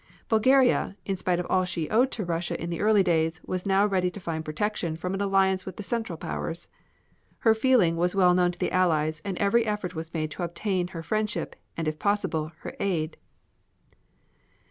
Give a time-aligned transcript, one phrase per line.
[0.29, 3.85] Bulgaria, in spite of all she owed to Russia in the early days, was now
[3.85, 6.69] ready to find protection from an alliance with the Central Powers.
[7.37, 10.87] Her feeling was well known to the Allies, and every effort was made to obtain
[10.87, 13.15] her friendship and, if possible, her aid.